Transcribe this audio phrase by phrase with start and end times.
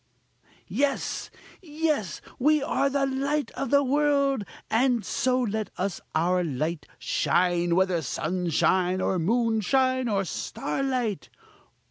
[0.65, 1.29] Yes!
[1.61, 2.21] yes!
[2.39, 7.75] we are the light of the world, and so let us let our light shine,
[7.75, 11.29] whether sunshine, or moonshine, or starlight!